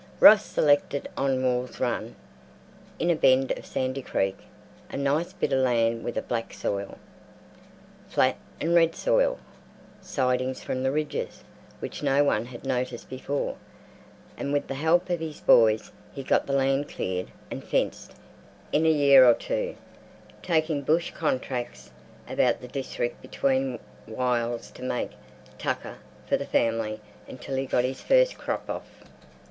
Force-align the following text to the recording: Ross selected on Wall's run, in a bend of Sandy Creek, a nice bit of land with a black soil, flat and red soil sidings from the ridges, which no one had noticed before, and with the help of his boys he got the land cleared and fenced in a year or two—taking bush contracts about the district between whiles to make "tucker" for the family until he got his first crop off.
Ross 0.19 0.43
selected 0.43 1.07
on 1.15 1.43
Wall's 1.43 1.79
run, 1.79 2.15
in 2.97 3.11
a 3.11 3.15
bend 3.15 3.51
of 3.51 3.67
Sandy 3.67 4.01
Creek, 4.01 4.35
a 4.89 4.97
nice 4.97 5.31
bit 5.31 5.53
of 5.53 5.59
land 5.59 6.03
with 6.03 6.17
a 6.17 6.23
black 6.23 6.53
soil, 6.55 6.97
flat 8.09 8.35
and 8.59 8.73
red 8.73 8.95
soil 8.95 9.37
sidings 10.01 10.59
from 10.63 10.81
the 10.81 10.89
ridges, 10.91 11.43
which 11.81 12.01
no 12.01 12.23
one 12.23 12.47
had 12.47 12.63
noticed 12.65 13.11
before, 13.11 13.57
and 14.37 14.51
with 14.51 14.65
the 14.67 14.73
help 14.73 15.07
of 15.11 15.19
his 15.19 15.39
boys 15.39 15.91
he 16.11 16.23
got 16.23 16.47
the 16.47 16.53
land 16.53 16.89
cleared 16.89 17.27
and 17.51 17.63
fenced 17.63 18.13
in 18.71 18.87
a 18.87 18.89
year 18.91 19.23
or 19.23 19.35
two—taking 19.35 20.81
bush 20.81 21.11
contracts 21.11 21.91
about 22.27 22.59
the 22.59 22.67
district 22.67 23.21
between 23.21 23.77
whiles 24.07 24.71
to 24.71 24.81
make 24.81 25.11
"tucker" 25.59 25.99
for 26.25 26.37
the 26.37 26.45
family 26.47 26.99
until 27.27 27.55
he 27.55 27.67
got 27.67 27.83
his 27.83 28.01
first 28.01 28.39
crop 28.39 28.67
off. 28.67 29.03